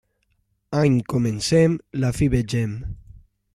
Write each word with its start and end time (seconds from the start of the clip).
Any 0.79 0.95
comencem, 1.13 1.77
la 2.05 2.11
fi 2.21 2.33
vegem. 2.37 2.77